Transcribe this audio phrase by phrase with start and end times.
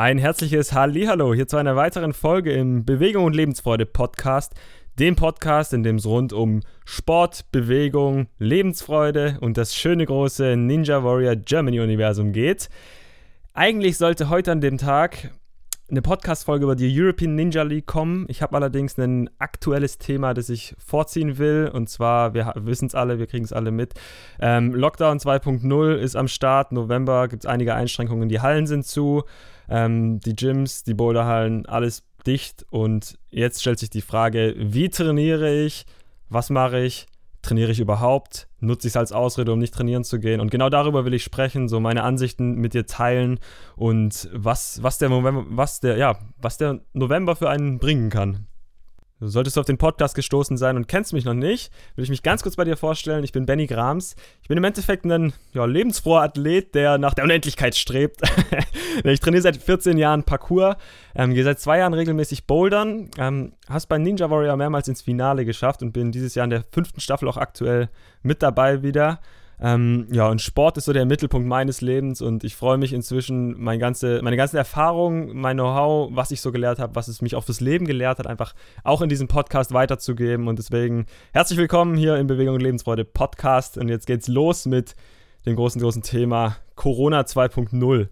[0.00, 4.54] Ein herzliches Hallihallo hier zu einer weiteren Folge im Bewegung und Lebensfreude Podcast,
[4.98, 11.04] dem Podcast, in dem es rund um Sport, Bewegung, Lebensfreude und das schöne große Ninja
[11.04, 12.70] Warrior Germany Universum geht.
[13.52, 15.32] Eigentlich sollte heute an dem Tag
[15.90, 18.24] eine Podcast-Folge über die European Ninja League kommen.
[18.28, 21.70] Ich habe allerdings ein aktuelles Thema, das ich vorziehen will.
[21.72, 23.94] Und zwar, wir wissen es alle, wir kriegen es alle mit.
[24.40, 26.72] Ähm, Lockdown 2.0 ist am Start.
[26.72, 28.28] November gibt es einige Einschränkungen.
[28.28, 29.24] Die Hallen sind zu,
[29.70, 32.66] ähm, die Gyms, die Boulderhallen, alles dicht.
[32.70, 35.86] Und jetzt stellt sich die Frage, wie trainiere ich?
[36.28, 37.06] Was mache ich?
[37.42, 38.48] trainiere ich überhaupt?
[38.60, 40.40] Nutze ich es als Ausrede, um nicht trainieren zu gehen?
[40.40, 43.38] Und genau darüber will ich sprechen, so meine Ansichten mit dir teilen
[43.76, 48.46] und was, was, der, November, was, der, ja, was der November für einen bringen kann.
[49.20, 52.22] Solltest du auf den Podcast gestoßen sein und kennst mich noch nicht, will ich mich
[52.22, 53.22] ganz kurz bei dir vorstellen.
[53.22, 54.16] Ich bin Benny Grams.
[54.40, 58.22] Ich bin im Endeffekt ein ja, lebensfroher Athlet, der nach der Unendlichkeit strebt.
[59.04, 60.78] ich trainiere seit 14 Jahren Parkour,
[61.14, 65.44] ähm, gehe seit zwei Jahren regelmäßig Bouldern, ähm, hast bei Ninja Warrior mehrmals ins Finale
[65.44, 67.90] geschafft und bin dieses Jahr in der fünften Staffel auch aktuell
[68.22, 69.20] mit dabei wieder.
[69.62, 73.60] Ähm, ja, und Sport ist so der Mittelpunkt meines Lebens und ich freue mich inzwischen,
[73.60, 77.34] meine, ganze, meine ganzen Erfahrungen, mein Know-how, was ich so gelehrt habe, was es mich
[77.34, 80.48] auch fürs Leben gelehrt hat, einfach auch in diesem Podcast weiterzugeben.
[80.48, 83.76] Und deswegen herzlich willkommen hier im Bewegung und Lebensfreude Podcast.
[83.76, 84.96] Und jetzt geht's los mit
[85.44, 88.08] dem großen, großen Thema Corona 2.0.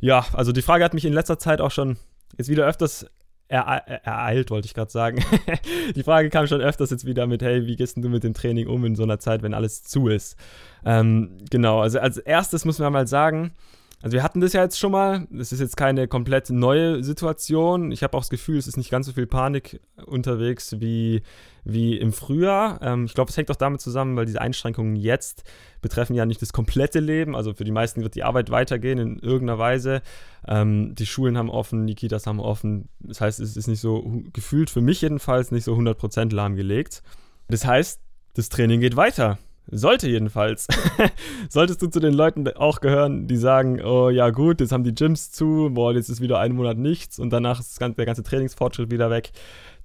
[0.00, 1.96] Ja, also die Frage hat mich in letzter Zeit auch schon
[2.36, 3.06] jetzt wieder öfters
[3.48, 5.24] ereilt, wollte ich gerade sagen.
[5.96, 8.66] die Frage kam schon öfters jetzt wieder mit, hey, wie gehst du mit dem Training
[8.66, 10.36] um in so einer Zeit, wenn alles zu ist?
[10.84, 13.52] Ähm, genau, also als erstes müssen wir mal sagen,
[14.00, 15.26] also wir hatten das ja jetzt schon mal.
[15.36, 17.90] Es ist jetzt keine komplett neue Situation.
[17.90, 21.22] Ich habe auch das Gefühl, es ist nicht ganz so viel Panik unterwegs wie,
[21.64, 22.80] wie im Frühjahr.
[22.80, 25.42] Ähm, ich glaube, es hängt auch damit zusammen, weil diese Einschränkungen jetzt
[25.80, 27.34] betreffen ja nicht das komplette Leben.
[27.34, 30.02] Also für die meisten wird die Arbeit weitergehen in irgendeiner Weise.
[30.46, 32.88] Ähm, die Schulen haben offen, die Kitas haben offen.
[33.00, 37.02] Das heißt, es ist nicht so gefühlt für mich jedenfalls nicht so 100% lahmgelegt.
[37.48, 38.00] Das heißt,
[38.34, 39.38] das Training geht weiter.
[39.70, 40.66] Sollte jedenfalls.
[41.50, 44.94] Solltest du zu den Leuten auch gehören, die sagen, oh ja gut, jetzt haben die
[44.94, 48.90] Gyms zu, boah, jetzt ist wieder ein Monat nichts und danach ist der ganze Trainingsfortschritt
[48.90, 49.32] wieder weg.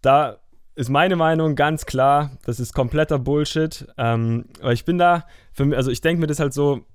[0.01, 0.37] Da
[0.75, 3.85] ist meine Meinung ganz klar, das ist kompletter Bullshit.
[3.97, 6.85] Ähm, aber ich bin da, für, also ich denke mir das halt so,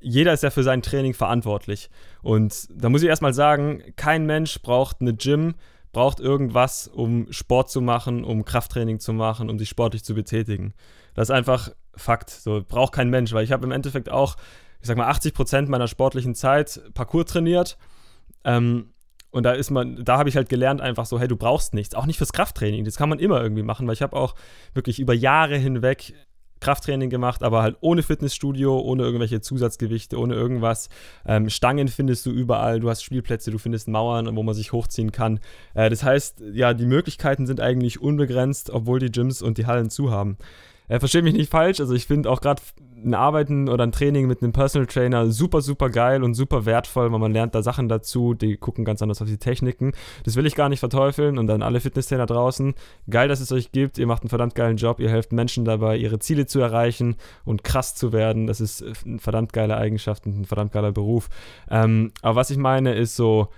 [0.00, 1.90] jeder ist ja für sein Training verantwortlich.
[2.22, 5.54] Und da muss ich erstmal sagen, kein Mensch braucht eine Gym,
[5.92, 10.74] braucht irgendwas, um Sport zu machen, um Krafttraining zu machen, um sich sportlich zu betätigen.
[11.14, 12.30] Das ist einfach Fakt.
[12.30, 14.36] So braucht kein Mensch, weil ich habe im Endeffekt auch,
[14.80, 17.76] ich sag mal, 80 Prozent meiner sportlichen Zeit Parcours trainiert.
[18.44, 18.90] Ähm,
[19.30, 21.94] und da ist man, da habe ich halt gelernt, einfach so, hey, du brauchst nichts.
[21.94, 22.84] Auch nicht fürs Krafttraining.
[22.84, 24.34] Das kann man immer irgendwie machen, weil ich habe auch
[24.72, 26.14] wirklich über Jahre hinweg
[26.60, 30.88] Krafttraining gemacht, aber halt ohne Fitnessstudio, ohne irgendwelche Zusatzgewichte, ohne irgendwas.
[31.24, 35.12] Ähm, Stangen findest du überall, du hast Spielplätze, du findest Mauern, wo man sich hochziehen
[35.12, 35.40] kann.
[35.74, 39.90] Äh, das heißt, ja, die Möglichkeiten sind eigentlich unbegrenzt, obwohl die Gyms und die Hallen
[39.90, 40.36] zu haben.
[40.88, 42.62] Äh, verstehe mich nicht falsch, also ich finde auch gerade
[43.04, 47.12] ein Arbeiten oder ein Training mit einem Personal Trainer super, super geil und super wertvoll,
[47.12, 49.92] weil man lernt da Sachen dazu, die gucken ganz anders auf die Techniken.
[50.24, 52.74] Das will ich gar nicht verteufeln und dann alle Fitnesstrainer draußen.
[53.08, 55.96] Geil, dass es euch gibt, ihr macht einen verdammt geilen Job, ihr helft Menschen dabei,
[55.96, 58.46] ihre Ziele zu erreichen und krass zu werden.
[58.46, 61.28] Das ist eine verdammt geile Eigenschaft und ein verdammt geiler Beruf.
[61.70, 63.48] Ähm, aber was ich meine, ist so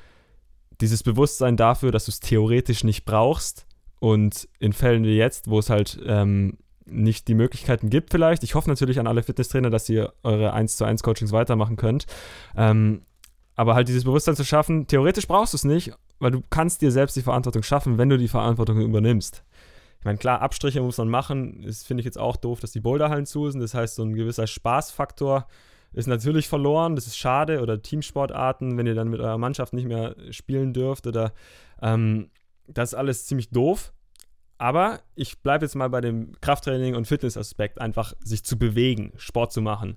[0.80, 3.66] dieses Bewusstsein dafür, dass du es theoretisch nicht brauchst
[4.00, 6.56] und in Fällen wie jetzt, wo es halt ähm,
[6.90, 8.42] nicht die Möglichkeiten gibt vielleicht.
[8.42, 12.06] Ich hoffe natürlich an alle Fitnesstrainer, dass ihr eure 1 zu 1 Coachings weitermachen könnt.
[12.56, 13.02] Ähm,
[13.56, 16.90] aber halt dieses Bewusstsein zu schaffen, theoretisch brauchst du es nicht, weil du kannst dir
[16.90, 19.44] selbst die Verantwortung schaffen, wenn du die Verantwortung übernimmst.
[19.98, 21.62] Ich meine, klar, Abstriche muss man machen.
[21.62, 23.60] Das finde ich jetzt auch doof, dass die Boulderhallen zu sind.
[23.60, 25.46] Das heißt, so ein gewisser Spaßfaktor
[25.92, 26.94] ist natürlich verloren.
[26.94, 27.60] Das ist schade.
[27.60, 31.06] Oder Teamsportarten, wenn ihr dann mit eurer Mannschaft nicht mehr spielen dürft.
[31.06, 31.34] Oder
[31.82, 32.30] ähm,
[32.66, 33.92] das ist alles ziemlich doof.
[34.60, 39.52] Aber ich bleibe jetzt mal bei dem Krafttraining und Fitnessaspekt, einfach sich zu bewegen, Sport
[39.54, 39.96] zu machen.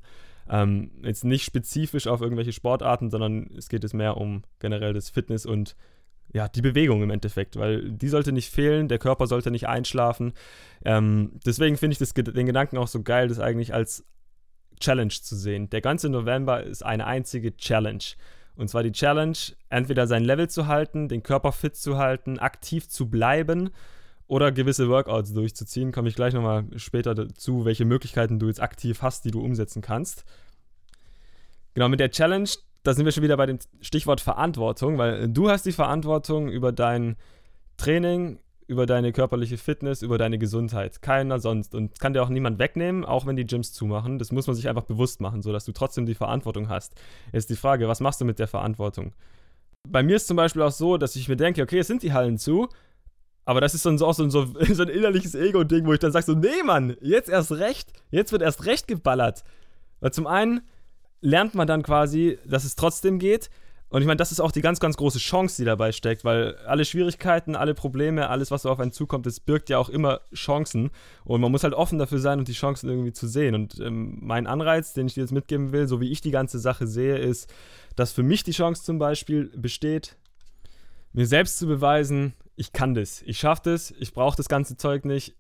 [0.50, 5.10] Ähm, jetzt nicht spezifisch auf irgendwelche Sportarten, sondern es geht jetzt mehr um generell das
[5.10, 5.76] Fitness und
[6.32, 10.32] ja, die Bewegung im Endeffekt, weil die sollte nicht fehlen, der Körper sollte nicht einschlafen.
[10.86, 14.06] Ähm, deswegen finde ich das, den Gedanken auch so geil, das eigentlich als
[14.80, 15.70] Challenge zu sehen.
[15.72, 18.04] Der ganze November ist eine einzige Challenge.
[18.56, 22.88] Und zwar die Challenge, entweder sein Level zu halten, den Körper fit zu halten, aktiv
[22.88, 23.70] zu bleiben
[24.28, 25.92] oder gewisse Workouts durchzuziehen.
[25.92, 29.82] Komme ich gleich nochmal später dazu, welche Möglichkeiten du jetzt aktiv hast, die du umsetzen
[29.82, 30.26] kannst.
[31.74, 32.50] Genau, mit der Challenge,
[32.84, 36.72] da sind wir schon wieder bei dem Stichwort Verantwortung, weil du hast die Verantwortung über
[36.72, 37.16] dein
[37.78, 41.02] Training, über deine körperliche Fitness, über deine Gesundheit.
[41.02, 41.76] Keiner sonst.
[41.76, 44.20] Und kann dir auch niemand wegnehmen, auch wenn die Gyms zumachen.
[44.20, 46.94] Das muss man sich einfach bewusst machen, sodass du trotzdem die Verantwortung hast.
[47.32, 49.14] Jetzt die Frage, was machst du mit der Verantwortung?
[49.88, 52.14] bei mir ist zum Beispiel auch so, dass ich mir denke, okay, es sind die
[52.14, 52.70] Hallen zu,
[53.46, 56.12] aber das ist dann so auch so, so, so ein innerliches Ego-Ding, wo ich dann
[56.12, 59.44] sage so, nee, Mann, jetzt erst recht, jetzt wird erst recht geballert.
[60.00, 60.62] Weil zum einen
[61.22, 63.50] lernt man dann quasi, dass es trotzdem geht.
[63.90, 66.56] Und ich meine, das ist auch die ganz, ganz große Chance, die dabei steckt, weil
[66.66, 70.22] alle Schwierigkeiten, alle Probleme, alles, was so auf einen zukommt, das birgt ja auch immer
[70.34, 70.90] Chancen.
[71.26, 73.54] Und man muss halt offen dafür sein und die Chancen irgendwie zu sehen.
[73.54, 76.58] Und ähm, mein Anreiz, den ich dir jetzt mitgeben will, so wie ich die ganze
[76.58, 77.54] Sache sehe, ist,
[77.96, 80.18] dass für mich die Chance zum Beispiel besteht,
[81.12, 85.06] mir selbst zu beweisen, ich kann das, ich schaffe das, ich brauche das ganze Zeug
[85.06, 85.36] nicht,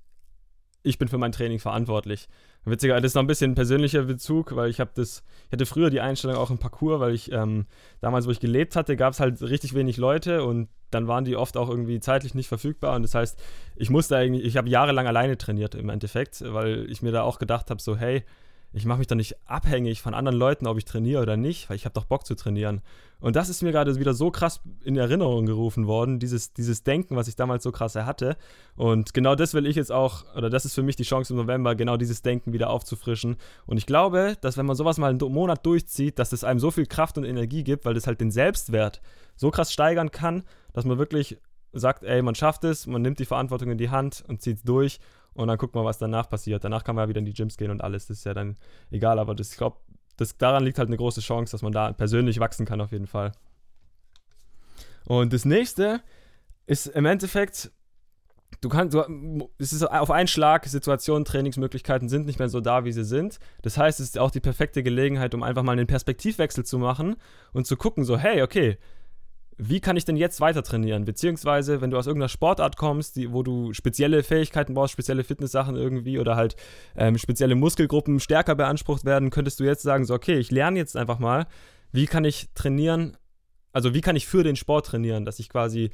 [0.83, 2.27] ich bin für mein Training verantwortlich.
[2.65, 5.65] Witziger, das ist noch ein bisschen ein persönlicher Bezug, weil ich habe das, ich hatte
[5.65, 7.65] früher die Einstellung auch im Parcours, weil ich ähm,
[7.99, 11.35] damals, wo ich gelebt hatte, gab es halt richtig wenig Leute und dann waren die
[11.35, 12.95] oft auch irgendwie zeitlich nicht verfügbar.
[12.95, 13.41] Und das heißt,
[13.75, 17.39] ich musste eigentlich, ich habe jahrelang alleine trainiert im Endeffekt, weil ich mir da auch
[17.39, 18.23] gedacht habe, so hey,
[18.73, 21.75] ich mache mich doch nicht abhängig von anderen Leuten, ob ich trainiere oder nicht, weil
[21.75, 22.81] ich habe doch Bock zu trainieren.
[23.19, 27.15] Und das ist mir gerade wieder so krass in Erinnerung gerufen worden, dieses, dieses Denken,
[27.15, 28.35] was ich damals so krass hatte.
[28.75, 31.37] Und genau das will ich jetzt auch, oder das ist für mich die Chance im
[31.37, 33.37] November, genau dieses Denken wieder aufzufrischen.
[33.67, 36.71] Und ich glaube, dass wenn man sowas mal einen Monat durchzieht, dass es einem so
[36.71, 39.01] viel Kraft und Energie gibt, weil das halt den Selbstwert
[39.35, 40.43] so krass steigern kann,
[40.73, 41.37] dass man wirklich
[41.73, 44.63] sagt, ey, man schafft es, man nimmt die Verantwortung in die Hand und zieht es
[44.63, 44.99] durch
[45.35, 46.63] und dann guckt man, was danach passiert.
[46.63, 48.07] Danach kann man ja wieder in die Gyms gehen und alles.
[48.07, 48.57] Das ist ja dann
[48.91, 49.19] egal.
[49.19, 49.77] Aber das, ich glaube,
[50.37, 53.31] daran liegt halt eine große Chance, dass man da persönlich wachsen kann, auf jeden Fall.
[55.05, 56.01] Und das nächste
[56.65, 57.71] ist im Endeffekt,
[58.61, 62.85] du kannst, du, es ist auf einen Schlag, Situationen, Trainingsmöglichkeiten sind nicht mehr so da,
[62.85, 63.39] wie sie sind.
[63.63, 67.15] Das heißt, es ist auch die perfekte Gelegenheit, um einfach mal einen Perspektivwechsel zu machen
[67.51, 68.77] und zu gucken, so, hey, okay,
[69.57, 71.05] wie kann ich denn jetzt weiter trainieren?
[71.05, 75.75] Beziehungsweise, wenn du aus irgendeiner Sportart kommst, die, wo du spezielle Fähigkeiten brauchst, spezielle Fitnesssachen
[75.75, 76.55] irgendwie oder halt
[76.95, 80.97] ähm, spezielle Muskelgruppen stärker beansprucht werden, könntest du jetzt sagen, so, okay, ich lerne jetzt
[80.97, 81.47] einfach mal,
[81.91, 83.17] wie kann ich trainieren,
[83.71, 85.91] also wie kann ich für den Sport trainieren, dass ich quasi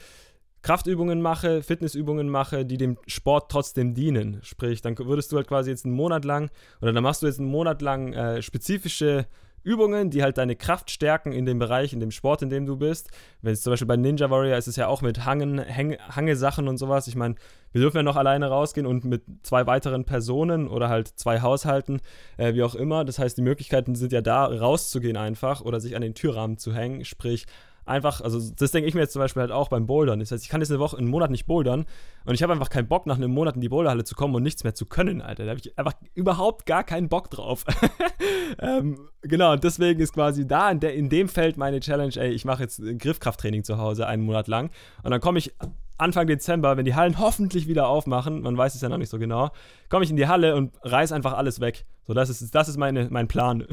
[0.61, 4.39] Kraftübungen mache, Fitnessübungen mache, die dem Sport trotzdem dienen.
[4.43, 6.49] Sprich, dann würdest du halt quasi jetzt einen Monat lang
[6.81, 9.27] oder dann machst du jetzt einen Monat lang äh, spezifische
[9.63, 12.77] Übungen, die halt deine Kraft stärken in dem Bereich, in dem Sport, in dem du
[12.77, 13.09] bist.
[13.41, 16.67] Wenn es zum Beispiel bei Ninja Warrior ist es ja auch mit Hangen, Häng, Hangesachen
[16.67, 17.07] und sowas.
[17.07, 17.35] Ich meine,
[17.71, 22.01] wir dürfen ja noch alleine rausgehen und mit zwei weiteren Personen oder halt zwei Haushalten,
[22.37, 23.05] äh, wie auch immer.
[23.05, 26.73] Das heißt, die Möglichkeiten sind ja da, rauszugehen einfach oder sich an den Türrahmen zu
[26.73, 27.05] hängen.
[27.05, 27.45] Sprich,
[27.85, 30.19] einfach, also das denke ich mir jetzt zum Beispiel halt auch beim Bouldern.
[30.19, 31.85] Das heißt, ich kann jetzt eine Woche, einen Monat nicht bouldern
[32.25, 34.43] und ich habe einfach keinen Bock, nach einem Monat in die Boulderhalle zu kommen und
[34.43, 35.45] nichts mehr zu können, Alter.
[35.45, 37.65] Da habe ich einfach überhaupt gar keinen Bock drauf.
[38.59, 42.31] ähm, genau, und deswegen ist quasi da in, der, in dem Feld meine Challenge, ey,
[42.31, 44.69] ich mache jetzt Griffkrafttraining zu Hause einen Monat lang
[45.03, 45.53] und dann komme ich
[45.99, 49.19] Anfang Dezember, wenn die Hallen hoffentlich wieder aufmachen, man weiß es ja noch nicht so
[49.19, 49.49] genau,
[49.89, 51.85] komme ich in die Halle und reiß einfach alles weg.
[52.09, 53.67] So, das ist, das ist meine, mein Plan.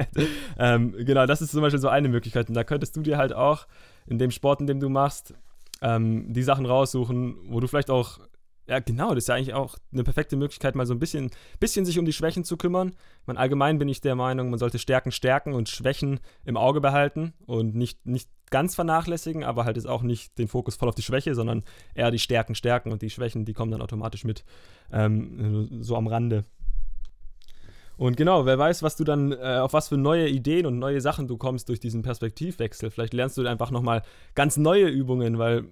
[0.58, 2.48] ähm, genau, das ist zum Beispiel so eine Möglichkeit.
[2.48, 3.68] Und da könntest du dir halt auch
[4.08, 5.34] in dem Sport, in dem du machst,
[5.82, 8.18] ähm, die Sachen raussuchen, wo du vielleicht auch
[8.68, 11.30] ja, genau, das ist ja eigentlich auch eine perfekte Möglichkeit, mal so ein bisschen,
[11.60, 12.96] bisschen sich um die Schwächen zu kümmern.
[13.24, 17.34] Meine, allgemein bin ich der Meinung, man sollte Stärken stärken und Schwächen im Auge behalten
[17.46, 21.02] und nicht, nicht ganz vernachlässigen, aber halt jetzt auch nicht den Fokus voll auf die
[21.02, 21.62] Schwäche, sondern
[21.94, 24.44] eher die Stärken stärken und die Schwächen, die kommen dann automatisch mit
[24.90, 26.44] ähm, so am Rande.
[27.96, 31.00] Und genau, wer weiß, was du dann, äh, auf was für neue Ideen und neue
[31.00, 32.90] Sachen du kommst durch diesen Perspektivwechsel.
[32.90, 34.02] Vielleicht lernst du einfach nochmal
[34.34, 35.64] ganz neue Übungen, weil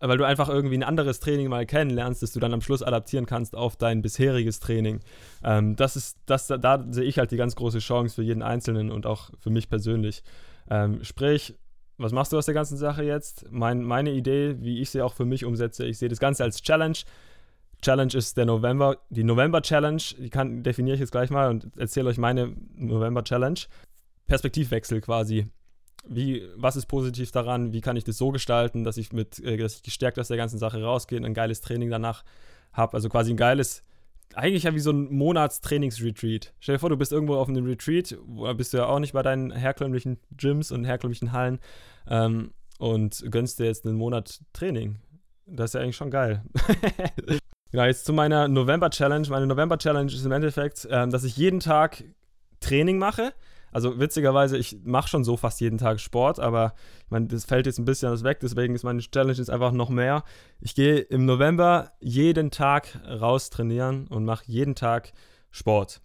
[0.00, 3.24] weil du einfach irgendwie ein anderes Training mal kennenlernst, das du dann am Schluss adaptieren
[3.26, 5.00] kannst auf dein bisheriges Training.
[5.42, 8.90] Ähm, das ist, das, da sehe ich halt die ganz große Chance für jeden Einzelnen
[8.90, 10.22] und auch für mich persönlich.
[10.68, 11.54] Ähm, sprich,
[11.96, 13.46] was machst du aus der ganzen Sache jetzt?
[13.50, 16.60] Mein, meine Idee, wie ich sie auch für mich umsetze, ich sehe das Ganze als
[16.60, 16.98] Challenge.
[17.84, 21.68] Challenge ist der November, die November Challenge, die kann, definiere ich jetzt gleich mal und
[21.76, 23.60] erzähle euch meine November Challenge.
[24.26, 25.46] Perspektivwechsel quasi
[26.06, 29.56] wie, was ist positiv daran, wie kann ich das so gestalten, dass ich mit, äh,
[29.56, 32.24] dass ich gestärkt aus der ganzen Sache rausgehe und ein geiles Training danach
[32.72, 32.94] habe.
[32.94, 33.84] Also quasi ein geiles,
[34.34, 36.54] eigentlich ja wie so ein Monatstrainingsretreat.
[36.60, 38.16] Stell dir vor, du bist irgendwo auf einem Retreat,
[38.56, 41.58] bist du ja auch nicht bei deinen herkömmlichen Gyms und herkömmlichen Hallen
[42.08, 44.96] ähm, und gönnst dir jetzt einen Monat Training.
[45.46, 46.42] Das ist ja eigentlich schon geil.
[47.74, 49.28] genau, jetzt zu meiner November-Challenge.
[49.28, 52.04] Meine November-Challenge ist im Endeffekt, ähm, dass ich jeden Tag
[52.60, 53.32] Training mache
[53.74, 56.74] also witzigerweise, ich mache schon so fast jeden Tag Sport, aber
[57.06, 59.88] ich meine, das fällt jetzt ein bisschen weg, deswegen ist meine Challenge jetzt einfach noch
[59.88, 60.22] mehr.
[60.60, 65.12] Ich gehe im November jeden Tag raus trainieren und mache jeden Tag
[65.50, 66.00] Sport.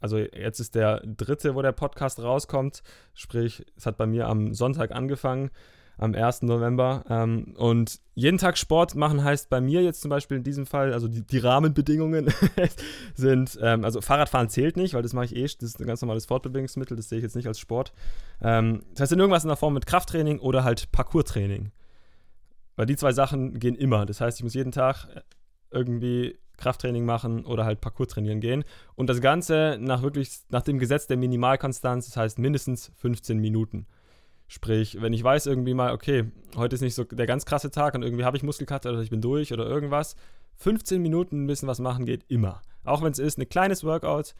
[0.00, 4.54] Also jetzt ist der dritte, wo der Podcast rauskommt, sprich, es hat bei mir am
[4.54, 5.50] Sonntag angefangen.
[5.98, 6.42] Am 1.
[6.42, 7.04] November.
[7.08, 10.92] Ähm, und jeden Tag Sport machen heißt bei mir jetzt zum Beispiel in diesem Fall,
[10.92, 12.32] also die, die Rahmenbedingungen
[13.14, 16.02] sind, ähm, also Fahrradfahren zählt nicht, weil das mache ich eh, das ist ein ganz
[16.02, 17.92] normales Fortbewegungsmittel, das sehe ich jetzt nicht als Sport.
[18.42, 21.72] Ähm, das heißt, in irgendwas in der Form mit Krafttraining oder halt Parkourtraining.
[22.76, 24.04] Weil die zwei Sachen gehen immer.
[24.04, 25.08] Das heißt, ich muss jeden Tag
[25.70, 28.64] irgendwie Krafttraining machen oder halt Parkour trainieren gehen.
[28.94, 33.86] Und das Ganze nach wirklich, nach dem Gesetz der Minimalkonstanz, das heißt mindestens 15 Minuten.
[34.48, 36.24] Sprich, wenn ich weiß irgendwie mal, okay,
[36.56, 39.10] heute ist nicht so der ganz krasse Tag und irgendwie habe ich Muskelkater oder ich
[39.10, 40.16] bin durch oder irgendwas,
[40.56, 42.62] 15 Minuten ein bisschen was machen geht immer.
[42.84, 44.34] Auch wenn es ist, ein kleines Workout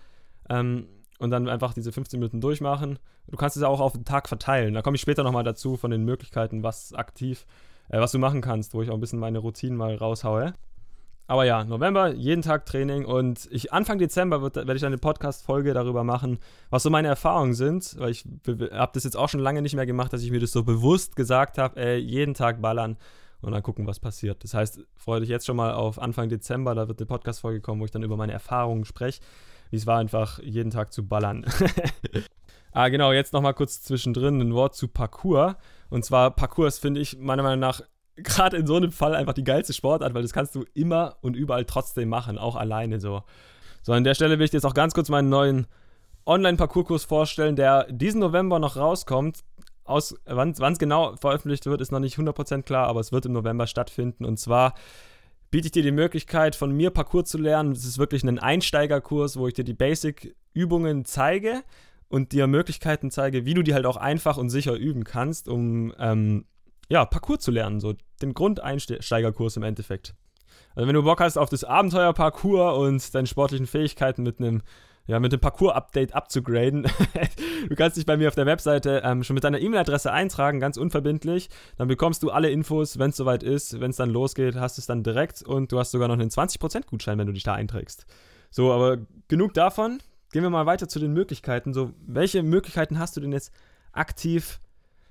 [0.49, 0.87] ähm,
[1.19, 2.99] und dann einfach diese 15 Minuten durchmachen.
[3.27, 4.75] Du kannst es auch auf den Tag verteilen.
[4.75, 7.47] Da komme ich später nochmal dazu von den Möglichkeiten, was aktiv,
[7.89, 10.53] äh, was du machen kannst, wo ich auch ein bisschen meine Routinen mal raushaue.
[11.29, 16.05] Aber ja, November, jeden Tag Training und ich Anfang Dezember werde ich eine Podcast-Folge darüber
[16.05, 16.39] machen,
[16.71, 18.25] was so meine Erfahrungen sind, weil ich
[18.71, 21.17] habe das jetzt auch schon lange nicht mehr gemacht, dass ich mir das so bewusst
[21.17, 22.97] gesagt habe, ey, jeden Tag ballern
[23.41, 24.45] und dann gucken, was passiert.
[24.45, 27.81] Das heißt, freue dich jetzt schon mal auf Anfang Dezember, da wird eine Podcast-Folge kommen,
[27.81, 29.21] wo ich dann über meine Erfahrungen spreche,
[29.71, 31.45] wie es war, einfach jeden Tag zu ballern.
[32.73, 35.57] ah, genau, jetzt nochmal kurz zwischendrin ein Wort zu Parkour.
[35.91, 37.83] Und zwar, Parkour finde ich meiner Meinung nach
[38.17, 41.37] gerade in so einem Fall einfach die geilste Sportart, weil das kannst du immer und
[41.37, 43.23] überall trotzdem machen, auch alleine so.
[43.83, 45.67] So, an der Stelle will ich dir jetzt auch ganz kurz meinen neuen
[46.27, 49.45] Online-Parcours-Kurs vorstellen, der diesen November noch rauskommt.
[49.85, 53.33] Aus, wann es genau veröffentlicht wird, ist noch nicht 100% klar, aber es wird im
[53.33, 54.25] November stattfinden.
[54.25, 54.75] Und zwar
[55.53, 57.71] biete ich dir die Möglichkeit, von mir Parcours zu lernen.
[57.71, 61.63] Es ist wirklich ein Einsteigerkurs, wo ich dir die Basic-Übungen zeige
[62.09, 65.95] und dir Möglichkeiten zeige, wie du die halt auch einfach und sicher üben kannst, um
[66.01, 66.47] ähm,
[66.89, 70.15] ja, Parcours zu lernen, so den Grundeinsteigerkurs im Endeffekt.
[70.75, 74.63] Also wenn du Bock hast auf das Abenteuer Parcours und deine sportlichen Fähigkeiten mit einem
[75.07, 76.87] ja, mit dem Parcours-Update abzugraden.
[77.69, 80.77] du kannst dich bei mir auf der Webseite ähm, schon mit deiner E-Mail-Adresse eintragen, ganz
[80.77, 81.49] unverbindlich.
[81.77, 83.81] Dann bekommst du alle Infos, wenn es soweit ist.
[83.81, 86.31] Wenn es dann losgeht, hast du es dann direkt und du hast sogar noch einen
[86.31, 88.07] 20%-Gutschein, wenn du dich da einträgst.
[88.51, 89.99] So, aber genug davon.
[90.33, 91.73] Gehen wir mal weiter zu den Möglichkeiten.
[91.73, 93.53] So, welche Möglichkeiten hast du denn jetzt
[93.93, 94.59] aktiv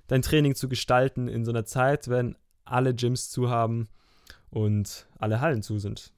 [0.07, 3.87] dein Training zu gestalten in so einer Zeit, wenn alle Gyms zu haben
[4.49, 6.11] und alle Hallen zu sind.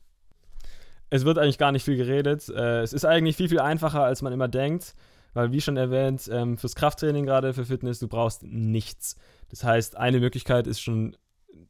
[1.09, 2.49] Es wird eigentlich gar nicht viel geredet.
[2.49, 4.93] Äh, es ist eigentlich viel, viel einfacher, als man immer denkt,
[5.33, 9.15] weil, wie schon erwähnt, ähm, fürs Krafttraining gerade, für Fitness, du brauchst nichts.
[9.49, 11.15] Das heißt, eine Möglichkeit ist schon,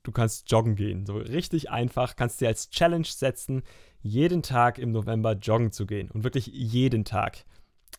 [0.03, 1.05] du kannst joggen gehen.
[1.05, 3.63] So richtig einfach, kannst dir als Challenge setzen,
[4.01, 6.09] jeden Tag im November joggen zu gehen.
[6.09, 7.45] Und wirklich jeden Tag.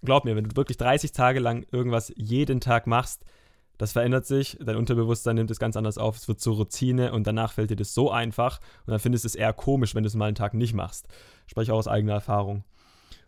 [0.03, 3.25] Glaub mir, wenn du wirklich 30 Tage lang irgendwas jeden Tag machst,
[3.79, 7.27] das verändert sich, dein Unterbewusstsein nimmt es ganz anders auf, es wird zur Routine und
[7.27, 10.09] danach fällt dir das so einfach und dann findest du es eher komisch, wenn du
[10.09, 11.07] es mal einen Tag nicht machst.
[11.47, 12.65] Spreche auch aus eigener Erfahrung.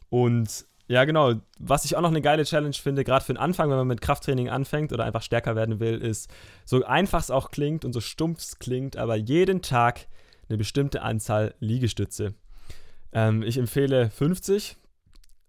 [0.09, 3.71] Und ja, genau, was ich auch noch eine geile Challenge finde, gerade für den Anfang,
[3.71, 6.29] wenn man mit Krafttraining anfängt oder einfach stärker werden will, ist,
[6.65, 10.09] so einfach es auch klingt und so stumpf es klingt, aber jeden Tag
[10.49, 12.35] eine bestimmte Anzahl Liegestütze.
[13.13, 14.77] Ähm, ich empfehle 50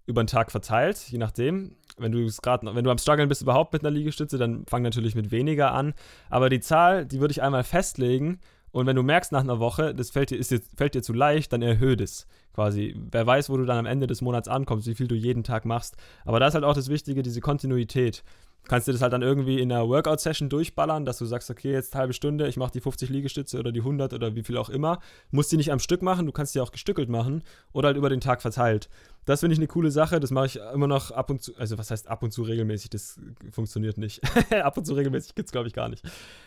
[0.06, 3.74] über den Tag verteilt, je nachdem wenn du gerade, wenn du am struggeln bist überhaupt
[3.74, 5.94] mit einer Liegestütze, dann fang natürlich mit weniger an.
[6.30, 8.40] Aber die Zahl, die würde ich einmal festlegen.
[8.72, 11.52] Und wenn du merkst nach einer Woche, das fällt dir, ist fällt dir zu leicht,
[11.52, 12.96] dann erhöhe das quasi.
[13.12, 15.66] Wer weiß, wo du dann am Ende des Monats ankommst, wie viel du jeden Tag
[15.66, 15.98] machst.
[16.26, 18.24] Aber da ist halt auch das Wichtige, diese Kontinuität
[18.68, 21.96] kannst du das halt dann irgendwie in einer Workout-Session durchballern, dass du sagst, okay, jetzt
[21.96, 25.00] halbe Stunde, ich mache die 50 Liegestütze oder die 100 oder wie viel auch immer.
[25.32, 28.10] Musst die nicht am Stück machen, du kannst die auch gestückelt machen oder halt über
[28.10, 28.90] den Tag verteilt.
[29.26, 31.78] Das finde ich eine coole Sache, das mache ich immer noch ab und zu, also
[31.78, 33.20] was heißt ab und zu regelmäßig, das
[33.52, 34.22] funktioniert nicht.
[34.52, 36.04] ab und zu regelmäßig gibt es, glaube ich, gar nicht.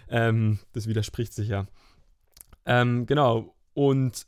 [0.09, 1.67] Ähm, das widerspricht sich ja.
[2.67, 4.27] Ähm, genau, und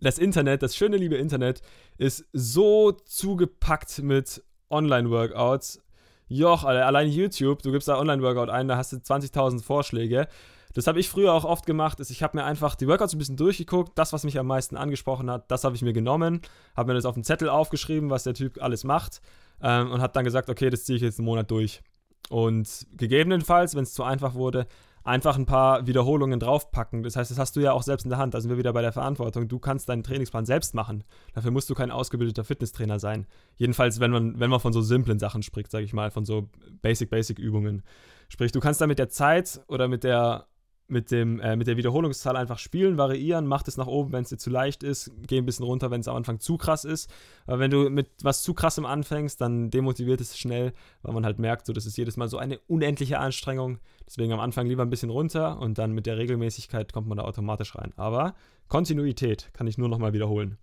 [0.00, 1.62] das Internet, das schöne liebe Internet,
[1.98, 5.80] ist so zugepackt mit Online-Workouts,
[6.28, 10.28] Joch, allein YouTube, du gibst da Online-Workout ein, da hast du 20.000 Vorschläge.
[10.74, 11.98] Das habe ich früher auch oft gemacht.
[12.00, 13.92] ich habe mir einfach die Workouts ein bisschen durchgeguckt.
[13.96, 16.42] Das, was mich am meisten angesprochen hat, das habe ich mir genommen.
[16.76, 19.22] Habe mir das auf den Zettel aufgeschrieben, was der Typ alles macht.
[19.62, 21.80] Ähm, und habe dann gesagt, okay, das ziehe ich jetzt einen Monat durch.
[22.28, 24.66] Und gegebenenfalls, wenn es zu einfach wurde,
[25.06, 27.02] einfach ein paar Wiederholungen draufpacken.
[27.02, 28.34] Das heißt, das hast du ja auch selbst in der Hand.
[28.34, 29.48] Da sind wir wieder bei der Verantwortung.
[29.48, 31.04] Du kannst deinen Trainingsplan selbst machen.
[31.34, 33.26] Dafür musst du kein ausgebildeter Fitnesstrainer sein.
[33.56, 36.48] Jedenfalls, wenn man, wenn man von so simplen Sachen spricht, sage ich mal, von so
[36.82, 37.82] Basic-Basic-Übungen.
[38.28, 40.46] Sprich, du kannst da mit der Zeit oder mit der
[40.88, 44.28] mit, dem, äh, mit der Wiederholungszahl einfach spielen, variieren, mach es nach oben, wenn es
[44.28, 47.10] dir zu leicht ist, geh ein bisschen runter, wenn es am Anfang zu krass ist.
[47.46, 51.38] Aber wenn du mit was zu krassem anfängst, dann demotiviert es schnell, weil man halt
[51.38, 53.78] merkt, so, das ist jedes Mal so eine unendliche Anstrengung.
[54.06, 57.24] Deswegen am Anfang lieber ein bisschen runter und dann mit der Regelmäßigkeit kommt man da
[57.24, 57.92] automatisch rein.
[57.96, 58.34] Aber
[58.68, 60.58] Kontinuität kann ich nur nochmal wiederholen.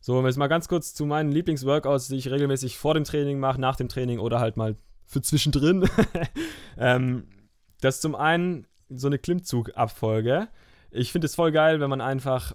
[0.00, 3.60] So, jetzt mal ganz kurz zu meinen Lieblingsworkouts, die ich regelmäßig vor dem Training mache,
[3.60, 4.76] nach dem Training oder halt mal
[5.06, 5.88] für zwischendrin.
[6.76, 7.24] ähm,
[7.82, 10.48] Das ist zum einen so eine Klimmzugabfolge.
[10.90, 12.54] Ich finde es voll geil, wenn man einfach,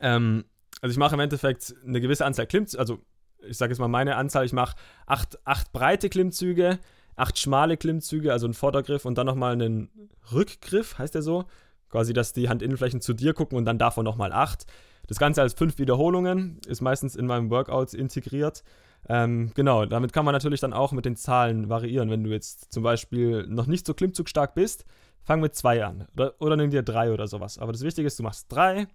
[0.00, 0.44] ähm,
[0.80, 2.98] also ich mache im Endeffekt eine gewisse Anzahl Klimmzüge, also
[3.46, 6.78] ich sage jetzt mal meine Anzahl, ich mache acht, acht breite Klimmzüge,
[7.16, 9.90] acht schmale Klimmzüge, also einen Vordergriff und dann nochmal einen
[10.32, 11.44] Rückgriff, heißt der so.
[11.90, 14.64] Quasi, dass die Handinnenflächen zu dir gucken und dann davon nochmal acht.
[15.06, 18.62] Das Ganze als fünf Wiederholungen, ist meistens in meinem Workout integriert.
[19.08, 22.10] Ähm, genau, damit kann man natürlich dann auch mit den Zahlen variieren.
[22.10, 24.84] Wenn du jetzt zum Beispiel noch nicht so klimmzugstark bist,
[25.22, 26.06] fang mit zwei an.
[26.14, 27.58] Oder, oder nimm dir drei oder sowas.
[27.58, 28.86] Aber das Wichtige ist, du machst drei,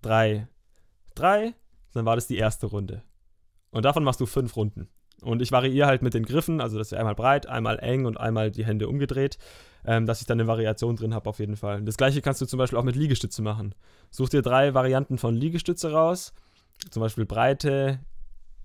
[0.00, 0.48] drei,
[1.14, 1.54] drei,
[1.92, 3.02] dann war das die erste Runde.
[3.70, 4.88] Und davon machst du fünf Runden.
[5.22, 8.18] Und ich variiere halt mit den Griffen, also das ist einmal breit, einmal eng und
[8.18, 9.38] einmal die Hände umgedreht,
[9.84, 11.82] ähm, dass ich dann eine Variation drin habe auf jeden Fall.
[11.82, 13.74] Das gleiche kannst du zum Beispiel auch mit Liegestütze machen.
[14.10, 16.32] Such dir drei Varianten von Liegestütze raus,
[16.90, 18.00] zum Beispiel breite,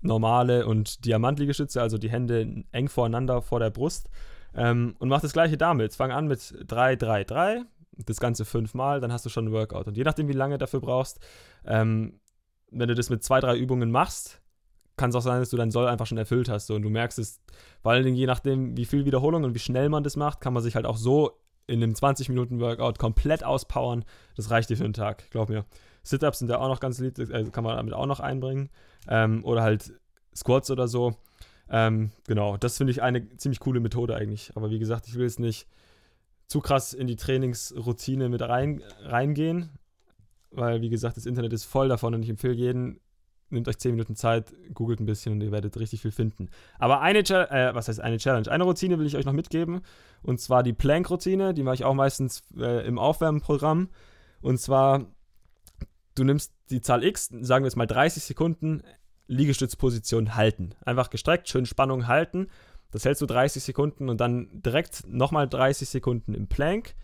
[0.00, 4.08] normale und Diamantliegestütze, also die Hände eng voreinander vor der Brust.
[4.54, 5.94] Ähm, und mach das gleiche damit.
[5.94, 7.62] Fang an mit 3, 3, 3,
[8.06, 9.86] das Ganze fünfmal, dann hast du schon ein Workout.
[9.86, 11.18] Und je nachdem, wie lange du dafür brauchst,
[11.66, 12.20] ähm,
[12.70, 14.40] wenn du das mit zwei, drei Übungen machst,
[14.96, 16.66] kann es auch sein, dass du dein Soll einfach schon erfüllt hast.
[16.66, 16.74] So.
[16.74, 17.40] Und du merkst es,
[17.82, 20.62] vor allen je nachdem, wie viel Wiederholung und wie schnell man das macht, kann man
[20.62, 24.04] sich halt auch so in einem 20-Minuten-Workout komplett auspowern.
[24.36, 25.64] Das reicht dir für einen Tag, glaub mir.
[26.02, 28.70] Sit-Ups sind da auch noch ganz lieb, äh, kann man damit auch noch einbringen.
[29.08, 29.92] Ähm, oder halt
[30.34, 31.14] Squats oder so.
[31.70, 34.52] Ähm, genau, das finde ich eine ziemlich coole Methode eigentlich.
[34.54, 35.66] Aber wie gesagt, ich will jetzt nicht
[36.46, 39.70] zu krass in die Trainingsroutine mit rein, reingehen,
[40.50, 43.00] weil wie gesagt, das Internet ist voll davon und ich empfehle jeden,
[43.50, 46.48] nehmt euch 10 Minuten Zeit, googelt ein bisschen und ihr werdet richtig viel finden.
[46.78, 48.50] Aber eine, äh, was heißt eine Challenge?
[48.50, 49.82] Eine Routine will ich euch noch mitgeben
[50.22, 53.90] und zwar die Plank-Routine, die mache ich auch meistens äh, im Aufwärmprogramm
[54.40, 55.04] und zwar,
[56.18, 58.82] du nimmst die Zahl X, sagen wir jetzt mal 30 Sekunden,
[59.26, 60.70] Liegestützposition halten.
[60.84, 62.48] Einfach gestreckt, schön Spannung halten.
[62.90, 66.94] Das hältst du 30 Sekunden und dann direkt nochmal 30 Sekunden im Plank,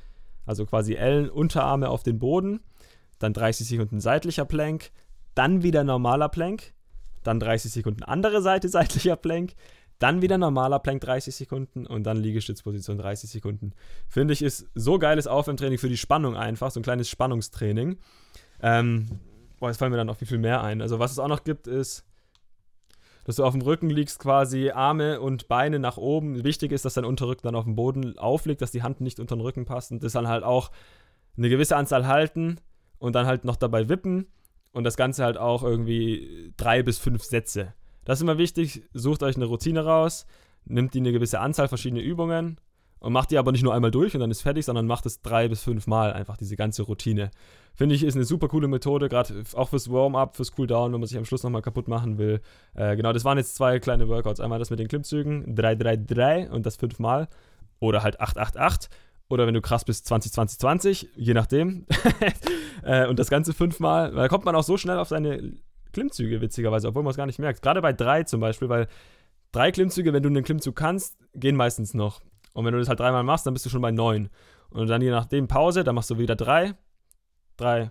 [0.46, 2.60] also quasi Ellen, Unterarme auf den Boden,
[3.18, 4.90] dann 30 Sekunden seitlicher Plank,
[5.34, 6.72] dann wieder normaler Plank,
[7.22, 9.54] dann 30 Sekunden andere Seite seitlicher Plank,
[9.98, 13.72] dann wieder normaler Plank 30 Sekunden und dann Liegestützposition 30 Sekunden.
[14.08, 17.98] Finde ich ist so geiles Aufwärmtraining für die Spannung einfach, so ein kleines Spannungstraining.
[18.64, 19.20] Ähm,
[19.60, 20.80] boah, jetzt fallen mir dann noch viel, viel mehr ein.
[20.80, 22.06] Also was es auch noch gibt ist,
[23.24, 26.44] dass du auf dem Rücken liegst, quasi Arme und Beine nach oben.
[26.44, 29.36] Wichtig ist, dass dein Unterrücken dann auf dem Boden aufliegt, dass die Hand nicht unter
[29.36, 30.70] den Rücken passt und das dann halt auch
[31.36, 32.58] eine gewisse Anzahl halten
[32.98, 34.28] und dann halt noch dabei wippen
[34.72, 37.74] und das Ganze halt auch irgendwie drei bis fünf Sätze.
[38.06, 38.82] Das ist immer wichtig.
[38.94, 40.26] Sucht euch eine Routine raus,
[40.64, 42.58] nimmt die eine gewisse Anzahl verschiedene Übungen
[43.04, 45.20] und macht die aber nicht nur einmal durch und dann ist fertig, sondern macht es
[45.20, 47.30] drei bis fünf Mal einfach diese ganze Routine.
[47.74, 51.06] Finde ich, ist eine super coole Methode, gerade auch fürs Warm-up, fürs Cooldown, wenn man
[51.06, 52.40] sich am Schluss nochmal kaputt machen will.
[52.74, 54.40] Äh, genau, das waren jetzt zwei kleine Workouts.
[54.40, 57.28] Einmal das mit den Klimmzügen, 3, 3, 3 und das fünfmal.
[57.78, 58.88] Oder halt 8, 8, 8.
[59.28, 61.84] Oder wenn du krass bist, 20, 20, 20, je nachdem.
[62.84, 64.12] äh, und das Ganze fünfmal.
[64.12, 65.52] Da kommt man auch so schnell auf seine
[65.92, 67.60] Klimmzüge, witzigerweise, obwohl man es gar nicht merkt.
[67.60, 68.86] Gerade bei drei zum Beispiel, weil
[69.52, 72.22] drei Klimmzüge, wenn du einen Klimmzug kannst, gehen meistens noch.
[72.54, 74.30] Und wenn du das halt dreimal machst, dann bist du schon bei neun.
[74.70, 76.74] Und dann je nachdem Pause, dann machst du wieder drei,
[77.56, 77.90] drei,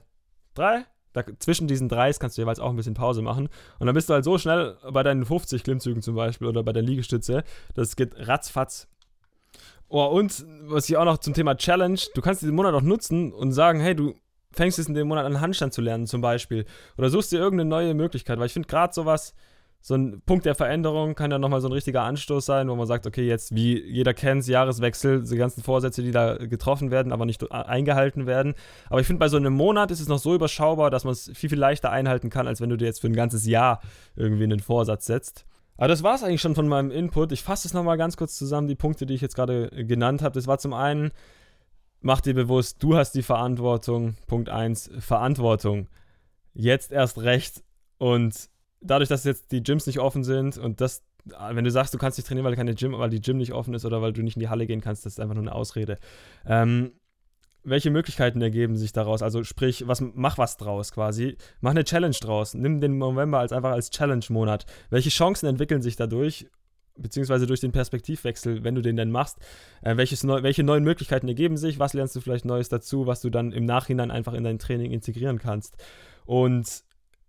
[0.56, 0.86] drei.
[1.12, 3.50] Da, zwischen diesen dreis kannst du jeweils auch ein bisschen Pause machen.
[3.78, 6.74] Und dann bist du halt so schnell bei deinen 50 Klimmzügen zum Beispiel oder bei
[6.74, 7.44] der Liegestütze,
[7.76, 8.88] das geht ratzfatz.
[9.90, 13.32] Oh, und was ich auch noch zum Thema Challenge, du kannst diesen Monat auch nutzen
[13.32, 14.16] und sagen, hey, du
[14.52, 16.66] fängst jetzt in dem Monat an Handstand zu lernen zum Beispiel.
[16.98, 19.36] Oder suchst dir irgendeine neue Möglichkeit, weil ich finde gerade sowas,
[19.86, 22.88] so ein Punkt der Veränderung kann ja nochmal so ein richtiger Anstoß sein, wo man
[22.88, 27.26] sagt, okay, jetzt, wie jeder kennt, Jahreswechsel, die ganzen Vorsätze, die da getroffen werden, aber
[27.26, 28.54] nicht eingehalten werden.
[28.90, 31.30] Aber ich finde, bei so einem Monat ist es noch so überschaubar, dass man es
[31.34, 33.82] viel, viel leichter einhalten kann, als wenn du dir jetzt für ein ganzes Jahr
[34.16, 35.46] irgendwie einen Vorsatz setzt.
[35.76, 37.34] Aber das war es eigentlich schon von meinem Input.
[37.34, 40.36] Ich fasse es nochmal ganz kurz zusammen, die Punkte, die ich jetzt gerade genannt habe.
[40.36, 41.12] Das war zum einen,
[42.00, 44.16] mach dir bewusst, du hast die Verantwortung.
[44.28, 45.90] Punkt 1, Verantwortung.
[46.54, 47.66] Jetzt erst recht.
[47.98, 48.50] Und
[48.84, 52.18] dadurch, dass jetzt die Gyms nicht offen sind und das, wenn du sagst, du kannst
[52.18, 54.36] nicht trainieren, weil keine Gym, weil die Gym nicht offen ist oder weil du nicht
[54.36, 55.98] in die Halle gehen kannst, das ist einfach nur eine Ausrede.
[56.46, 56.92] Ähm,
[57.64, 59.22] welche Möglichkeiten ergeben sich daraus?
[59.22, 61.38] Also sprich, was, mach was draus quasi.
[61.62, 62.54] Mach eine Challenge draus.
[62.54, 64.66] Nimm den November als einfach als Challenge-Monat.
[64.90, 66.48] Welche Chancen entwickeln sich dadurch?
[66.96, 69.40] Beziehungsweise durch den Perspektivwechsel, wenn du den denn machst,
[69.82, 73.22] äh, welches neu, welche neuen Möglichkeiten ergeben sich, was lernst du vielleicht Neues dazu, was
[73.22, 75.76] du dann im Nachhinein einfach in dein Training integrieren kannst.
[76.26, 76.84] Und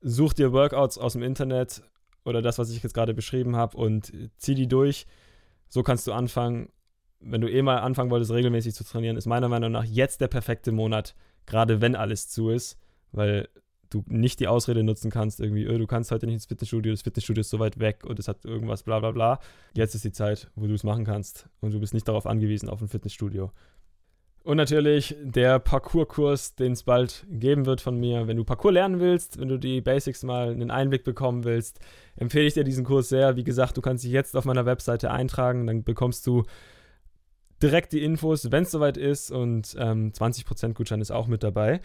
[0.05, 1.83] such dir Workouts aus dem Internet
[2.25, 5.07] oder das, was ich jetzt gerade beschrieben habe und zieh die durch.
[5.69, 6.69] So kannst du anfangen.
[7.21, 10.29] Wenn du eh mal anfangen wolltest, regelmäßig zu trainieren, ist meiner Meinung nach jetzt der
[10.29, 11.15] perfekte Monat,
[11.47, 12.79] gerade wenn alles zu ist,
[13.13, 13.49] weil
[13.89, 17.03] du nicht die Ausrede nutzen kannst, irgendwie, oh, du kannst heute nicht ins Fitnessstudio, das
[17.03, 19.39] Fitnessstudio ist so weit weg und es hat irgendwas, bla bla bla.
[19.75, 22.69] Jetzt ist die Zeit, wo du es machen kannst und du bist nicht darauf angewiesen
[22.69, 23.53] auf ein Fitnessstudio.
[24.45, 28.29] Und natürlich der Parcours-Kurs, den es bald geben wird von mir.
[28.29, 31.81] Wenn du Parcours lernen willst, wenn du die Basics mal einen Einblick bekommen willst,
[32.17, 33.37] empfehle ich dir diesen Kurs sehr.
[33.37, 36.43] Wie gesagt, du kannst dich jetzt auf meiner Webseite eintragen, dann bekommst du
[37.63, 39.31] direkt die Infos, wenn es soweit ist.
[39.31, 41.81] Und ähm, 20% Gutschein ist auch mit dabei.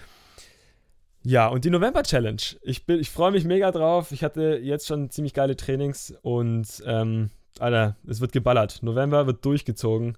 [1.24, 2.42] Ja, und die November-Challenge.
[2.62, 4.12] Ich, ich freue mich mega drauf.
[4.12, 8.84] Ich hatte jetzt schon ziemlich geile Trainings und, ähm, Alter, es wird geballert.
[8.84, 10.18] November wird durchgezogen.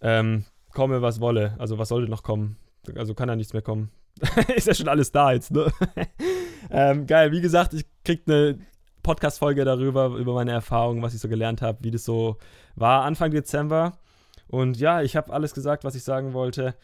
[0.00, 1.56] Ähm, komme, was wolle.
[1.58, 2.56] Also, was sollte noch kommen?
[2.94, 3.90] Also, kann ja nichts mehr kommen.
[4.56, 5.72] ist ja schon alles da jetzt, ne?
[6.70, 8.58] ähm, geil, wie gesagt, ich krieg eine
[9.02, 12.36] Podcast-Folge darüber, über meine Erfahrungen, was ich so gelernt habe, wie das so
[12.74, 13.98] war Anfang Dezember.
[14.48, 16.74] Und ja, ich habe alles gesagt, was ich sagen wollte.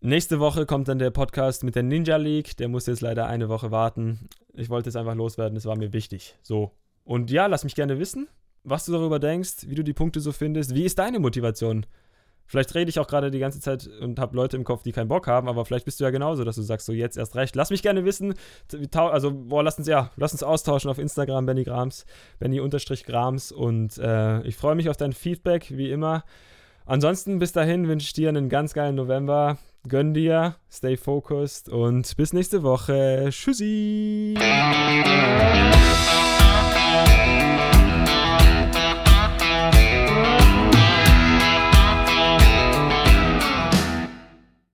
[0.00, 2.56] Nächste Woche kommt dann der Podcast mit der Ninja League.
[2.56, 4.28] Der muss jetzt leider eine Woche warten.
[4.54, 6.36] Ich wollte es einfach loswerden, es war mir wichtig.
[6.42, 6.72] So.
[7.04, 8.28] Und ja, lass mich gerne wissen,
[8.64, 10.74] was du darüber denkst, wie du die Punkte so findest.
[10.74, 11.84] Wie ist deine Motivation?
[12.48, 15.08] Vielleicht rede ich auch gerade die ganze Zeit und habe Leute im Kopf, die keinen
[15.08, 17.54] Bock haben, aber vielleicht bist du ja genauso, dass du sagst, so jetzt erst recht.
[17.54, 18.34] Lass mich gerne wissen,
[18.94, 22.06] also boah, lass uns ja, lass uns austauschen auf Instagram, Benny Grams,
[22.38, 26.24] Benny unterstrich Grams und äh, ich freue mich auf dein Feedback, wie immer.
[26.86, 29.58] Ansonsten bis dahin wünsche ich dir einen ganz geilen November.
[29.86, 33.28] Gönn dir, stay focused und bis nächste Woche.
[33.30, 34.36] Tschüssi!